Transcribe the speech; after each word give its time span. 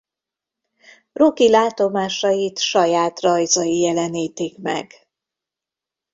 Rocky 1.13 1.49
látomásait 1.49 2.59
saját 2.59 3.19
rajzai 3.19 3.79
jelenítik 3.79 4.57
meg. 4.57 4.91